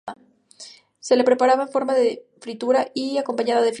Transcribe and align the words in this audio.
Se 0.99 1.15
la 1.15 1.23
preparaba 1.23 1.61
en 1.63 1.69
forma 1.69 1.93
de 1.93 2.25
fritada 2.39 2.87
y 2.95 3.17
acompañada 3.19 3.61
de 3.61 3.67
arroz. 3.67 3.69